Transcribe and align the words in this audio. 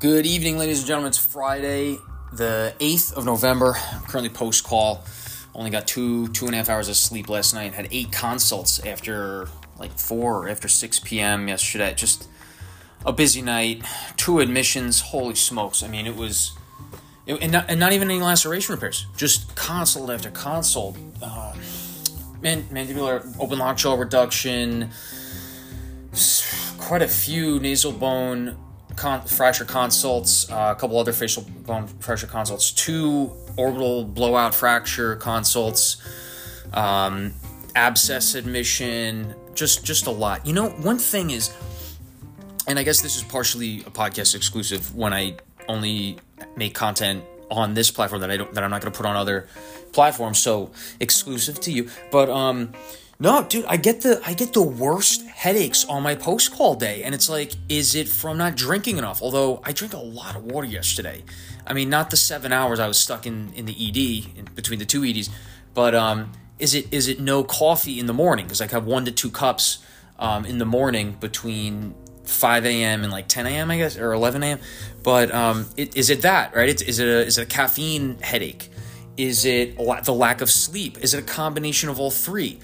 Good 0.00 0.26
evening, 0.26 0.58
ladies 0.58 0.80
and 0.80 0.88
gentlemen. 0.88 1.10
It's 1.10 1.18
Friday, 1.24 1.98
the 2.32 2.74
8th 2.80 3.14
of 3.14 3.24
November. 3.24 3.76
I'm 3.92 4.02
currently 4.02 4.28
post 4.28 4.64
call. 4.64 5.04
Only 5.54 5.70
got 5.70 5.86
two, 5.86 6.26
two 6.28 6.46
and 6.46 6.54
a 6.54 6.58
half 6.58 6.68
hours 6.68 6.88
of 6.88 6.96
sleep 6.96 7.28
last 7.28 7.54
night. 7.54 7.74
Had 7.74 7.86
eight 7.92 8.10
consults 8.10 8.84
after 8.84 9.48
like 9.78 9.96
4 9.96 10.48
after 10.48 10.66
6 10.66 10.98
p.m. 10.98 11.46
yesterday. 11.46 11.94
Just 11.94 12.28
a 13.06 13.12
busy 13.12 13.40
night. 13.40 13.84
Two 14.16 14.40
admissions. 14.40 15.00
Holy 15.00 15.36
smokes. 15.36 15.82
I 15.84 15.86
mean, 15.86 16.08
it 16.08 16.16
was. 16.16 16.52
It, 17.24 17.40
and, 17.40 17.52
not, 17.52 17.66
and 17.68 17.78
not 17.78 17.92
even 17.92 18.10
any 18.10 18.20
laceration 18.20 18.74
repairs. 18.74 19.06
Just 19.16 19.54
consult 19.54 20.10
after 20.10 20.30
consult. 20.32 20.98
Uh, 21.22 21.54
man, 22.42 22.64
mandibular 22.64 23.24
open 23.38 23.60
lock 23.60 23.76
jaw 23.76 23.94
reduction. 23.94 24.90
Quite 26.78 27.02
a 27.02 27.08
few 27.08 27.60
nasal 27.60 27.92
bone 27.92 28.58
con- 28.96 29.24
fracture 29.26 29.64
consults, 29.64 30.50
uh, 30.50 30.74
a 30.76 30.80
couple 30.80 30.98
other 30.98 31.12
facial 31.12 31.42
bone 31.66 31.86
fracture 31.86 32.26
consults, 32.26 32.72
two 32.72 33.32
orbital 33.56 34.04
blowout 34.04 34.54
fracture 34.54 35.16
consults, 35.16 35.96
um, 36.72 37.32
abscess 37.74 38.34
admission, 38.34 39.34
just 39.54 39.84
just 39.84 40.06
a 40.06 40.10
lot. 40.10 40.46
You 40.46 40.52
know, 40.52 40.70
one 40.70 40.98
thing 40.98 41.30
is, 41.30 41.52
and 42.66 42.78
I 42.78 42.82
guess 42.82 43.00
this 43.00 43.16
is 43.16 43.22
partially 43.22 43.80
a 43.80 43.90
podcast 43.90 44.34
exclusive 44.34 44.94
when 44.94 45.12
I 45.12 45.36
only 45.68 46.18
make 46.56 46.74
content 46.74 47.24
on 47.50 47.74
this 47.74 47.90
platform 47.90 48.20
that 48.22 48.30
I 48.30 48.36
don't 48.36 48.52
that 48.54 48.64
I'm 48.64 48.70
not 48.70 48.80
going 48.80 48.92
to 48.92 48.96
put 48.96 49.06
on 49.06 49.16
other 49.16 49.48
platforms, 49.92 50.38
so 50.38 50.70
exclusive 51.00 51.60
to 51.60 51.72
you. 51.72 51.88
But 52.10 52.28
um 52.30 52.72
no, 53.18 53.44
dude, 53.44 53.64
I 53.66 53.76
get 53.76 54.00
the 54.00 54.20
I 54.26 54.34
get 54.34 54.52
the 54.52 54.62
worst 54.62 55.22
headaches 55.26 55.84
on 55.84 56.02
my 56.02 56.14
post 56.14 56.52
call 56.52 56.74
day, 56.74 57.02
and 57.04 57.14
it's 57.14 57.28
like, 57.28 57.52
is 57.68 57.94
it 57.94 58.08
from 58.08 58.38
not 58.38 58.56
drinking 58.56 58.98
enough? 58.98 59.22
Although 59.22 59.60
I 59.64 59.72
drank 59.72 59.92
a 59.92 59.98
lot 59.98 60.36
of 60.36 60.44
water 60.44 60.66
yesterday. 60.66 61.24
I 61.66 61.72
mean, 61.72 61.88
not 61.88 62.10
the 62.10 62.16
seven 62.16 62.52
hours 62.52 62.80
I 62.80 62.88
was 62.88 62.98
stuck 62.98 63.26
in 63.26 63.52
in 63.54 63.66
the 63.66 63.72
ED 63.72 64.38
in 64.38 64.48
between 64.54 64.78
the 64.78 64.84
two 64.84 65.04
EDs, 65.04 65.30
but 65.74 65.94
um, 65.94 66.32
is 66.58 66.74
it 66.74 66.92
is 66.92 67.08
it 67.08 67.20
no 67.20 67.44
coffee 67.44 67.98
in 68.00 68.06
the 68.06 68.12
morning? 68.12 68.46
Because 68.46 68.60
I 68.60 68.66
have 68.66 68.84
one 68.84 69.04
to 69.04 69.12
two 69.12 69.30
cups 69.30 69.78
um, 70.18 70.44
in 70.44 70.58
the 70.58 70.66
morning 70.66 71.12
between 71.20 71.94
5 72.24 72.66
a.m. 72.66 73.02
and 73.02 73.12
like 73.12 73.28
10 73.28 73.46
a.m. 73.46 73.70
I 73.70 73.78
guess 73.78 73.96
or 73.96 74.12
11 74.12 74.42
a.m. 74.42 74.58
But 75.02 75.32
um, 75.32 75.66
it, 75.76 75.96
is 75.96 76.10
it 76.10 76.22
that 76.22 76.54
right? 76.54 76.68
It's, 76.68 76.82
is 76.82 76.98
it 76.98 77.08
a, 77.08 77.24
is 77.24 77.38
it 77.38 77.42
a 77.42 77.46
caffeine 77.46 78.18
headache? 78.20 78.70
Is 79.16 79.44
it 79.44 79.76
the 79.76 80.12
lack 80.12 80.40
of 80.40 80.50
sleep? 80.50 80.98
Is 80.98 81.14
it 81.14 81.20
a 81.20 81.26
combination 81.26 81.88
of 81.88 82.00
all 82.00 82.10
three? 82.10 82.58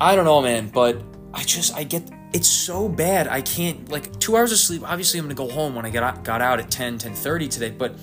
I 0.00 0.16
don't 0.16 0.24
know, 0.24 0.42
man, 0.42 0.68
but 0.68 1.00
I 1.32 1.42
just 1.42 1.74
I 1.74 1.84
get 1.84 2.10
it's 2.32 2.48
so 2.48 2.88
bad. 2.88 3.28
I 3.28 3.40
can't 3.40 3.88
like 3.90 4.18
2 4.18 4.36
hours 4.36 4.50
of 4.50 4.58
sleep. 4.58 4.82
Obviously, 4.84 5.20
I'm 5.20 5.26
going 5.26 5.36
to 5.36 5.42
go 5.42 5.48
home 5.48 5.74
when 5.74 5.86
I 5.86 5.90
got 5.90 6.24
got 6.24 6.42
out 6.42 6.58
at 6.58 6.70
10 6.70 6.98
10:30 6.98 7.48
today, 7.48 7.70
but 7.70 7.94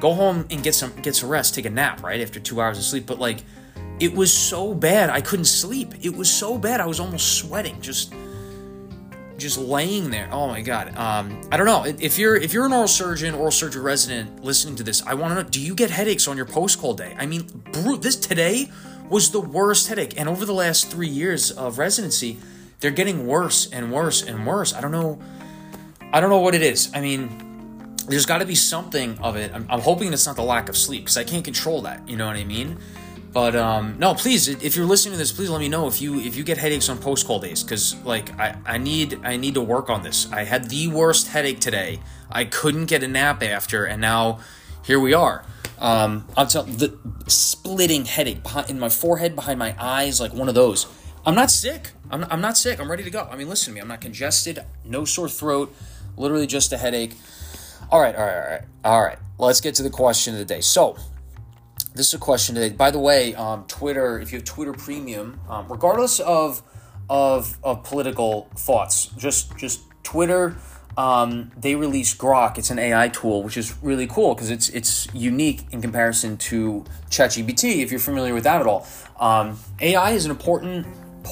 go 0.00 0.12
home 0.12 0.46
and 0.50 0.62
get 0.62 0.74
some 0.74 0.92
get 1.02 1.14
some 1.14 1.28
rest, 1.28 1.54
take 1.54 1.66
a 1.66 1.70
nap, 1.70 2.02
right? 2.02 2.20
After 2.20 2.40
2 2.40 2.60
hours 2.60 2.78
of 2.78 2.84
sleep, 2.84 3.06
but 3.06 3.18
like 3.18 3.44
it 4.00 4.12
was 4.12 4.32
so 4.32 4.74
bad. 4.74 5.10
I 5.10 5.20
couldn't 5.20 5.44
sleep. 5.44 5.94
It 6.02 6.14
was 6.14 6.32
so 6.32 6.58
bad. 6.58 6.80
I 6.80 6.86
was 6.86 6.98
almost 6.98 7.38
sweating 7.38 7.80
just 7.80 8.14
just 9.36 9.58
laying 9.58 10.10
there. 10.10 10.28
Oh 10.32 10.48
my 10.48 10.62
god. 10.62 10.96
Um, 10.96 11.40
I 11.52 11.56
don't 11.56 11.66
know 11.66 11.84
if 11.84 12.18
you're 12.18 12.36
if 12.36 12.52
you're 12.52 12.66
an 12.66 12.72
oral 12.72 12.88
surgeon, 12.88 13.34
oral 13.34 13.50
surgery 13.50 13.82
resident 13.82 14.42
listening 14.42 14.76
to 14.76 14.82
this. 14.82 15.02
I 15.06 15.14
want 15.14 15.32
to 15.32 15.42
know: 15.42 15.48
Do 15.48 15.60
you 15.60 15.74
get 15.74 15.90
headaches 15.90 16.26
on 16.26 16.36
your 16.36 16.46
post 16.46 16.80
call 16.80 16.94
day? 16.94 17.14
I 17.18 17.26
mean, 17.26 17.46
bro, 17.72 17.96
this 17.96 18.16
today 18.16 18.70
was 19.08 19.30
the 19.30 19.40
worst 19.40 19.88
headache. 19.88 20.14
And 20.18 20.28
over 20.28 20.44
the 20.44 20.54
last 20.54 20.90
three 20.90 21.08
years 21.08 21.50
of 21.50 21.78
residency, 21.78 22.38
they're 22.80 22.90
getting 22.90 23.26
worse 23.26 23.70
and 23.70 23.92
worse 23.92 24.22
and 24.22 24.46
worse. 24.46 24.74
I 24.74 24.80
don't 24.80 24.92
know. 24.92 25.20
I 26.12 26.20
don't 26.20 26.30
know 26.30 26.40
what 26.40 26.54
it 26.54 26.62
is. 26.62 26.90
I 26.94 27.00
mean, 27.00 27.96
there's 28.06 28.26
got 28.26 28.38
to 28.38 28.46
be 28.46 28.54
something 28.54 29.18
of 29.18 29.36
it. 29.36 29.52
I'm, 29.54 29.66
I'm 29.70 29.80
hoping 29.80 30.12
it's 30.12 30.26
not 30.26 30.36
the 30.36 30.42
lack 30.42 30.68
of 30.68 30.76
sleep 30.76 31.04
because 31.04 31.16
I 31.16 31.24
can't 31.24 31.44
control 31.44 31.82
that. 31.82 32.06
You 32.08 32.16
know 32.16 32.26
what 32.26 32.36
I 32.36 32.44
mean? 32.44 32.78
But 33.32 33.56
um, 33.56 33.96
no, 33.98 34.14
please, 34.14 34.46
if 34.46 34.76
you're 34.76 34.86
listening 34.86 35.14
to 35.14 35.18
this, 35.18 35.32
please 35.32 35.50
let 35.50 35.58
me 35.58 35.68
know 35.68 35.88
if 35.88 36.00
you 36.00 36.20
if 36.20 36.36
you 36.36 36.44
get 36.44 36.56
headaches 36.56 36.88
on 36.88 36.98
post 36.98 37.26
call 37.26 37.40
days 37.40 37.64
because 37.64 37.96
like 38.04 38.38
I, 38.38 38.56
I 38.64 38.78
need 38.78 39.18
I 39.24 39.36
need 39.36 39.54
to 39.54 39.60
work 39.60 39.90
on 39.90 40.04
this. 40.04 40.30
I 40.32 40.44
had 40.44 40.70
the 40.70 40.86
worst 40.86 41.28
headache 41.28 41.58
today. 41.58 41.98
I 42.30 42.44
couldn't 42.44 42.86
get 42.86 43.02
a 43.02 43.08
nap 43.08 43.42
after, 43.42 43.84
and 43.84 44.00
now 44.00 44.38
here 44.84 45.00
we 45.00 45.14
are. 45.14 45.44
Um, 45.78 46.26
I'm 46.36 46.46
telling 46.46 46.76
the 46.76 46.96
splitting 47.26 48.04
headache 48.04 48.42
behind, 48.42 48.70
in 48.70 48.78
my 48.78 48.88
forehead, 48.88 49.34
behind 49.34 49.58
my 49.58 49.74
eyes, 49.78 50.20
like 50.20 50.32
one 50.32 50.48
of 50.48 50.54
those. 50.54 50.86
I'm 51.26 51.34
not 51.34 51.50
sick. 51.50 51.92
I'm, 52.10 52.24
I'm 52.30 52.40
not 52.40 52.56
sick. 52.56 52.80
I'm 52.80 52.90
ready 52.90 53.02
to 53.02 53.10
go. 53.10 53.28
I 53.30 53.36
mean, 53.36 53.48
listen 53.48 53.72
to 53.72 53.74
me. 53.74 53.80
I'm 53.80 53.88
not 53.88 54.00
congested. 54.00 54.64
No 54.84 55.04
sore 55.04 55.28
throat. 55.28 55.74
Literally 56.16 56.46
just 56.46 56.72
a 56.72 56.76
headache. 56.76 57.14
All 57.90 58.00
right, 58.00 58.14
all 58.14 58.24
right, 58.24 58.34
all 58.34 58.50
right, 58.50 58.62
all 58.84 59.02
right. 59.02 59.18
Let's 59.38 59.60
get 59.60 59.74
to 59.76 59.82
the 59.82 59.90
question 59.90 60.34
of 60.34 60.38
the 60.38 60.44
day. 60.44 60.60
So, 60.60 60.96
this 61.94 62.08
is 62.08 62.14
a 62.14 62.18
question 62.18 62.54
today. 62.54 62.74
By 62.74 62.90
the 62.90 62.98
way, 62.98 63.34
um, 63.34 63.64
Twitter. 63.66 64.18
If 64.18 64.32
you 64.32 64.38
have 64.38 64.44
Twitter 64.44 64.72
Premium, 64.72 65.40
um, 65.48 65.66
regardless 65.68 66.20
of 66.20 66.62
of 67.08 67.58
of 67.62 67.84
political 67.84 68.48
thoughts, 68.56 69.06
just 69.16 69.56
just 69.56 69.82
Twitter 70.02 70.56
um, 70.96 71.50
they 71.56 71.74
released 71.74 72.18
Grok. 72.18 72.58
It's 72.58 72.70
an 72.70 72.78
AI 72.78 73.08
tool, 73.08 73.42
which 73.42 73.56
is 73.56 73.74
really 73.82 74.06
cool 74.06 74.34
because 74.34 74.50
it's 74.50 74.68
it's 74.70 75.12
unique 75.12 75.66
in 75.72 75.82
comparison 75.82 76.36
to 76.38 76.84
ChatGPT. 77.10 77.82
If 77.82 77.90
you're 77.90 78.00
familiar 78.00 78.34
with 78.34 78.44
that 78.44 78.60
at 78.60 78.66
all, 78.66 78.86
um, 79.18 79.58
AI 79.80 80.10
is 80.12 80.24
an 80.24 80.30
important. 80.30 80.86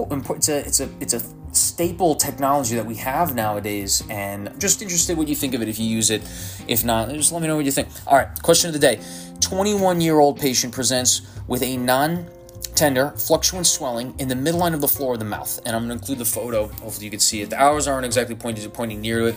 It's 0.00 0.48
a 0.48 0.58
it's 0.58 0.80
a 0.80 0.88
it's 1.00 1.14
a 1.14 1.20
staple 1.52 2.16
technology 2.16 2.74
that 2.74 2.86
we 2.86 2.96
have 2.96 3.34
nowadays, 3.34 4.02
and 4.10 4.52
just 4.60 4.82
interested 4.82 5.16
what 5.16 5.28
you 5.28 5.36
think 5.36 5.54
of 5.54 5.62
it 5.62 5.68
if 5.68 5.78
you 5.78 5.86
use 5.86 6.10
it. 6.10 6.22
If 6.66 6.84
not, 6.84 7.10
just 7.10 7.32
let 7.32 7.42
me 7.42 7.48
know 7.48 7.56
what 7.56 7.64
you 7.64 7.72
think. 7.72 7.88
All 8.06 8.16
right, 8.16 8.28
question 8.42 8.68
of 8.68 8.72
the 8.72 8.80
day: 8.80 9.00
21 9.40 10.00
year 10.00 10.18
old 10.18 10.40
patient 10.40 10.74
presents 10.74 11.22
with 11.46 11.62
a 11.62 11.76
non 11.76 12.26
tender, 12.74 13.10
fluctuant 13.10 13.66
swelling 13.66 14.14
in 14.18 14.28
the 14.28 14.34
midline 14.34 14.74
of 14.74 14.80
the 14.80 14.88
floor 14.88 15.14
of 15.14 15.18
the 15.18 15.24
mouth. 15.24 15.60
And 15.64 15.74
I'm 15.74 15.86
going 15.86 15.98
to 15.98 16.02
include 16.02 16.18
the 16.18 16.24
photo. 16.24 16.66
Hopefully, 16.66 17.04
you 17.04 17.10
can 17.10 17.20
see 17.20 17.42
it. 17.42 17.50
The 17.50 17.60
arrows 17.60 17.86
aren't 17.88 18.06
exactly 18.06 18.34
pointing 18.34 18.68
pointing 18.70 19.00
near 19.00 19.20
to 19.20 19.26
it. 19.26 19.36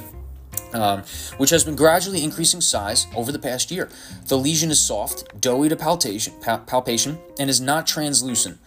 Um, 0.73 1.03
which 1.37 1.51
has 1.51 1.63
been 1.63 1.75
gradually 1.75 2.23
increasing 2.23 2.61
size 2.61 3.07
over 3.15 3.31
the 3.31 3.39
past 3.39 3.71
year. 3.71 3.89
The 4.27 4.37
lesion 4.37 4.69
is 4.69 4.79
soft, 4.79 5.39
doughy 5.39 5.69
to 5.69 5.75
palpation, 5.75 6.33
palpation, 6.41 7.19
and 7.39 7.49
is 7.49 7.61
not 7.61 7.87
translucent. 7.87 8.57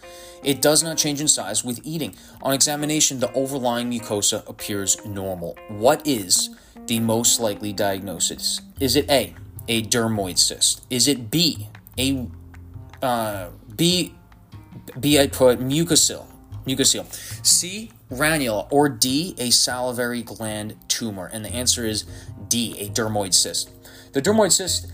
It 0.43 0.61
does 0.61 0.81
not 0.83 0.97
change 0.97 1.21
in 1.21 1.27
size 1.27 1.63
with 1.63 1.79
eating. 1.83 2.15
On 2.41 2.53
examination, 2.53 3.19
the 3.19 3.31
overlying 3.33 3.91
mucosa 3.91 4.47
appears 4.49 5.03
normal. 5.05 5.57
What 5.67 6.05
is 6.07 6.49
the 6.87 6.99
most 6.99 7.39
likely 7.39 7.73
diagnosis? 7.73 8.61
Is 8.79 8.95
it 8.95 9.09
A, 9.09 9.35
a 9.67 9.83
dermoid 9.83 10.39
cyst? 10.39 10.83
Is 10.89 11.07
it 11.07 11.29
B, 11.29 11.67
a 11.99 12.27
uh, 13.03 13.49
B, 13.75 14.15
B, 14.99 15.19
I 15.19 15.27
put 15.27 15.59
mucocele. 15.59 16.25
Mucocele. 16.65 17.45
C, 17.45 17.91
ranula. 18.11 18.67
Or 18.71 18.89
D, 18.89 19.35
a 19.37 19.49
salivary 19.49 20.21
gland 20.21 20.75
tumor. 20.87 21.29
And 21.31 21.43
the 21.43 21.49
answer 21.49 21.85
is 21.85 22.05
D, 22.47 22.75
a 22.79 22.89
dermoid 22.89 23.33
cyst. 23.33 23.69
The 24.13 24.21
dermoid 24.21 24.51
cyst 24.51 24.91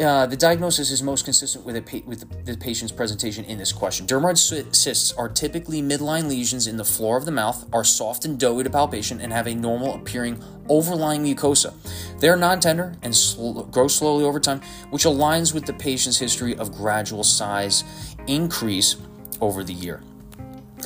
uh, 0.00 0.26
the 0.26 0.36
diagnosis 0.36 0.92
is 0.92 1.02
most 1.02 1.24
consistent 1.24 1.64
with, 1.64 1.74
pa- 1.84 2.06
with 2.06 2.20
the, 2.20 2.52
the, 2.52 2.56
patient's 2.56 2.92
presentation 2.92 3.44
in 3.46 3.58
this 3.58 3.72
question. 3.72 4.06
Dermoid 4.06 4.38
cysts 4.72 5.12
are 5.12 5.28
typically 5.28 5.82
midline 5.82 6.28
lesions 6.28 6.68
in 6.68 6.76
the 6.76 6.84
floor 6.84 7.16
of 7.16 7.24
the 7.24 7.32
mouth, 7.32 7.66
are 7.72 7.82
soft 7.82 8.24
and 8.24 8.38
doughy 8.38 8.62
to 8.62 8.70
palpation, 8.70 9.20
and 9.20 9.32
have 9.32 9.48
a 9.48 9.54
normal 9.54 9.94
appearing 9.94 10.42
overlying 10.68 11.24
mucosa. 11.24 11.74
They 12.20 12.28
are 12.28 12.36
non 12.36 12.60
tender 12.60 12.94
and 13.02 13.14
sl- 13.14 13.62
grow 13.62 13.88
slowly 13.88 14.24
over 14.24 14.38
time, 14.38 14.60
which 14.90 15.04
aligns 15.04 15.52
with 15.52 15.66
the 15.66 15.72
patient's 15.72 16.18
history 16.18 16.56
of 16.56 16.72
gradual 16.72 17.24
size 17.24 17.82
increase 18.28 18.94
over 19.40 19.62
the 19.64 19.72
year. 19.72 20.02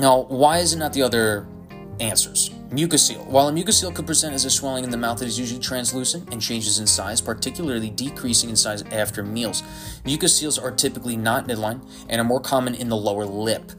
Now, 0.00 0.22
why 0.22 0.58
is 0.58 0.72
it 0.72 0.78
not 0.78 0.92
the 0.92 1.02
other 1.02 1.46
answers? 2.00 2.50
Mucocele. 2.70 3.26
While 3.26 3.48
a 3.48 3.52
mucocele 3.52 3.94
could 3.94 4.06
present 4.06 4.34
as 4.34 4.46
a 4.46 4.50
swelling 4.50 4.84
in 4.84 4.90
the 4.90 4.96
mouth, 4.96 5.20
it 5.20 5.28
is 5.28 5.38
usually 5.38 5.60
translucent 5.60 6.32
and 6.32 6.40
changes 6.40 6.78
in 6.78 6.86
size, 6.86 7.20
particularly 7.20 7.90
decreasing 7.90 8.48
in 8.48 8.56
size 8.56 8.82
after 8.84 9.22
meals. 9.22 9.62
Mucoceles 10.04 10.62
are 10.62 10.70
typically 10.70 11.16
not 11.16 11.46
midline 11.46 11.82
and 12.08 12.18
are 12.18 12.24
more 12.24 12.40
common 12.40 12.74
in 12.74 12.88
the 12.88 12.96
lower 12.96 13.26
lip. 13.26 13.72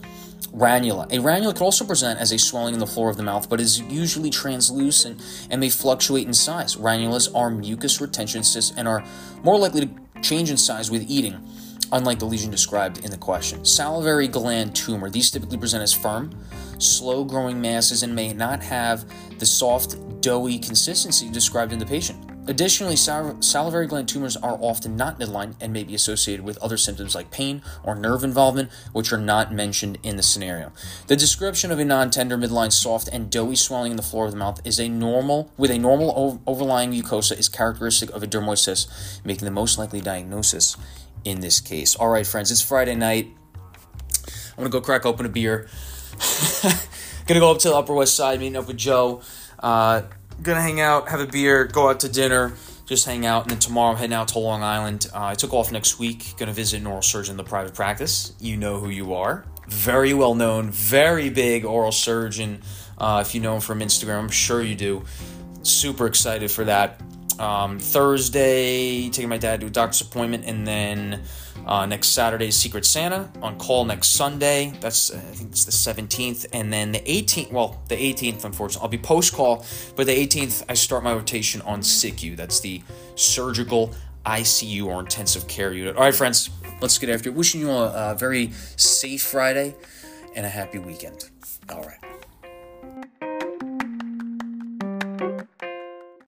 Ranula. 0.54 1.06
A 1.12 1.18
ranula 1.18 1.54
could 1.54 1.64
also 1.64 1.84
present 1.84 2.20
as 2.20 2.32
a 2.32 2.38
swelling 2.38 2.76
in 2.76 2.80
the 2.80 2.86
floor 2.86 3.10
of 3.10 3.18
the 3.18 3.24
mouth, 3.24 3.50
but 3.50 3.60
is 3.60 3.82
usually 3.82 4.30
translucent 4.30 5.20
and 5.50 5.60
may 5.60 5.70
fluctuate 5.70 6.28
in 6.28 6.34
size. 6.34 6.76
Ranulas 6.76 7.34
are 7.36 7.50
mucus 7.50 8.00
retention 8.00 8.44
cysts 8.44 8.72
and 8.78 8.88
are 8.88 9.04
more 9.44 9.58
likely 9.58 9.88
to 9.88 10.22
change 10.22 10.52
in 10.52 10.58
size 10.58 10.92
with 10.92 11.04
eating 11.10 11.44
unlike 11.94 12.20
the 12.20 12.26
lesion 12.26 12.52
described 12.52 13.06
in 13.06 13.12
the 13.12 13.18
question. 13.18 13.64
Salivary 13.64 14.28
gland 14.28 14.76
tumor. 14.76 15.10
These 15.10 15.32
typically 15.32 15.58
present 15.58 15.84
as 15.84 15.94
firm, 15.94 16.32
slow 16.80 17.24
growing 17.24 17.62
masses 17.62 18.04
and 18.04 18.14
may 18.14 18.34
not 18.34 18.62
have 18.64 19.06
the 19.40 19.46
soft, 19.46 19.96
doughy 20.20 20.58
consistency 20.58 21.30
described 21.30 21.72
in 21.72 21.80
the 21.80 21.86
patient. 21.86 22.34
Additionally, 22.46 22.98
sal- 22.98 23.42
salivary 23.42 23.88
gland 23.88 24.08
tumors 24.10 24.36
are 24.36 24.58
often 24.60 24.98
not 24.98 25.18
midline 25.18 25.56
and 25.62 25.72
may 25.72 25.84
be 25.84 25.96
associated 25.96 26.44
with 26.44 26.58
other 26.58 26.76
symptoms 26.76 27.16
like 27.16 27.32
pain 27.32 27.62
or 27.84 27.96
nerve 27.96 28.24
involvement, 28.24 28.70
which 28.92 29.14
are 29.14 29.18
not 29.18 29.54
mentioned 29.54 29.98
in 30.04 30.18
the 30.18 30.24
scenario. 30.24 30.74
The 31.08 31.16
description 31.16 31.72
of 31.72 31.80
a 31.80 31.86
non-tender 31.86 32.38
midline 32.38 32.74
soft 32.74 33.08
and 33.08 33.30
doughy 33.30 33.56
swelling 33.56 33.92
in 33.92 33.98
the 33.98 34.04
floor 34.04 34.26
of 34.26 34.32
the 34.32 34.38
mouth 34.38 34.60
is 34.66 34.78
a 34.78 34.90
normal 34.90 35.52
with 35.58 35.72
a 35.72 35.78
normal 35.78 36.12
ov- 36.12 36.40
overlying 36.46 36.92
mucosa 36.92 37.38
is 37.38 37.48
characteristic 37.48 38.10
of 38.10 38.24
a 38.24 38.28
dermoid 38.28 38.58
cyst, 38.58 38.92
making 39.24 39.46
the 39.46 39.52
most 39.52 39.78
likely 39.78 40.02
diagnosis 40.02 40.76
in 41.26 41.40
this 41.40 41.60
case. 41.60 41.96
All 41.96 42.10
right, 42.10 42.26
friends, 42.26 42.52
it's 42.52 42.62
Friday 42.62 42.96
night. 42.96 43.36
I'm 44.52 44.58
gonna 44.58 44.70
go 44.70 44.82
crack 44.82 45.06
open 45.06 45.26
a 45.26 45.30
beer. 45.30 45.68
gonna 47.26 47.40
go 47.40 47.52
up 47.52 47.60
to 47.60 47.70
the 47.70 47.76
Upper 47.76 47.94
West 47.94 48.16
Side, 48.16 48.40
meeting 48.40 48.56
up 48.56 48.68
with 48.68 48.78
Joe. 48.78 49.22
Uh, 49.60 50.04
gonna 50.42 50.62
hang 50.62 50.80
out, 50.80 51.10
have 51.10 51.20
a 51.20 51.28
beer, 51.28 51.66
go 51.66 51.90
out 51.90 52.02
to 52.02 52.10
dinner, 52.10 52.54
just 52.86 53.06
hang 53.06 53.26
out, 53.26 53.44
and 53.44 53.52
then 53.52 53.60
tomorrow 53.60 53.92
I'm 53.92 53.98
heading 53.98 54.14
out 54.14 54.30
to 54.30 54.40
Long 54.40 54.62
Island. 54.62 55.08
Uh, 55.14 55.26
I 55.26 55.36
took 55.36 55.54
off 55.54 55.72
next 55.72 56.00
week, 56.00 56.34
gonna 56.38 56.54
visit 56.54 56.82
an 56.82 56.88
oral 56.88 57.02
surgeon 57.02 57.34
in 57.34 57.38
the 57.38 57.44
private 57.44 57.74
practice. 57.74 58.34
You 58.40 58.58
know 58.58 58.80
who 58.80 58.90
you 58.90 59.14
are. 59.14 59.46
Very 59.68 60.14
well 60.14 60.36
known, 60.36 60.70
very 60.70 61.30
big 61.30 61.66
oral 61.66 61.92
surgeon. 61.92 62.62
Uh, 62.98 63.24
if 63.26 63.34
you 63.34 63.42
know 63.42 63.56
him 63.56 63.62
from 63.62 63.80
Instagram, 63.80 64.20
I'm 64.20 64.30
sure 64.30 64.62
you 64.62 64.76
do. 64.76 65.04
Super 65.64 66.06
excited 66.06 66.52
for 66.52 66.66
that. 66.66 67.02
Um, 67.40 67.80
Thursday, 67.80 69.10
taking 69.10 69.30
my 69.30 69.38
dad 69.38 69.62
to 69.62 69.68
a 69.68 69.70
doctor's 69.70 70.02
appointment, 70.02 70.46
and 70.46 70.66
then 70.68 71.24
uh, 71.66 71.86
next 71.86 72.10
Saturday, 72.10 72.52
Secret 72.52 72.86
Santa 72.86 73.32
on 73.42 73.58
call 73.58 73.86
next 73.86 74.10
Sunday. 74.10 74.74
That's 74.80 75.12
uh, 75.12 75.18
I 75.18 75.36
think 75.36 75.52
it's 75.52 75.66
the 75.66 75.72
17th, 75.72 76.46
and 76.54 76.72
then 76.72 76.92
the 76.92 77.00
18th. 77.00 77.52
Well, 77.52 77.82
the 77.88 77.96
18th, 77.96 78.46
unfortunately, 78.46 78.84
I'll 78.84 78.90
be 78.90 78.98
post 78.98 79.34
call, 79.34 79.66
but 79.96 80.06
the 80.06 80.28
18th 80.28 80.64
I 80.70 80.74
start 80.74 81.04
my 81.04 81.14
rotation 81.14 81.62
on 81.62 81.82
SICU. 81.82 82.36
That's 82.36 82.60
the 82.60 82.82
surgical 83.16 83.94
ICU 84.26 84.86
or 84.86 85.00
intensive 85.00 85.48
care 85.48 85.74
unit. 85.74 85.96
All 85.96 86.04
right, 86.04 86.16
friends, 86.16 86.50
let's 86.82 86.98
get 86.98 87.10
after 87.10 87.30
it. 87.30 87.36
Wishing 87.36 87.62
you 87.62 87.70
a, 87.72 88.12
a 88.12 88.16
very 88.16 88.52
safe 88.78 89.24
Friday 89.24 89.76
and 90.36 90.46
a 90.46 90.50
happy 90.50 90.80
weekend. 90.80 91.30
All 91.70 91.84
right. 91.84 92.13